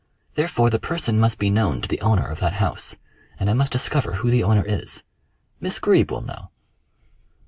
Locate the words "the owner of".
1.87-2.39